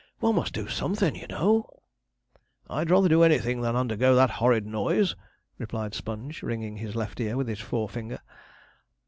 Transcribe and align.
One 0.17 0.33
must 0.33 0.53
do 0.55 0.67
somethin', 0.67 1.13
you 1.13 1.27
know.' 1.27 1.69
'I'd 2.67 2.89
rather 2.89 3.07
do 3.07 3.21
anything 3.21 3.61
than 3.61 3.75
undergo 3.75 4.15
that 4.15 4.31
horrid 4.31 4.65
noise,' 4.65 5.15
replied 5.59 5.93
Sponge, 5.93 6.41
ringing 6.41 6.77
his 6.77 6.95
left 6.95 7.19
ear 7.19 7.37
with 7.37 7.47
his 7.47 7.59
forefinger. 7.61 8.17